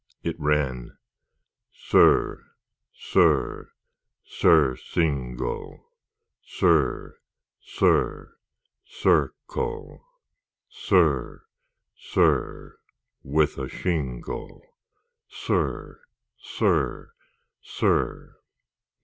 It 0.23 0.35
ran: 0.39 0.97
Sir, 1.71 2.43
sir, 2.91 3.69
surcingle! 4.25 5.91
Sir, 6.43 7.19
sir, 7.61 8.33
circle! 8.83 10.03
Sir, 10.71 11.43
sir, 11.95 12.79
with 13.21 13.59
a 13.59 13.69
shingle— 13.69 14.63
Sir, 15.29 16.01
sir, 16.39 17.11
sir! 17.61 18.37